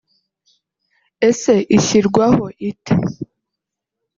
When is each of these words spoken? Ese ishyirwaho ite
Ese 1.29 1.53
ishyirwaho 1.77 2.45
ite 2.69 2.95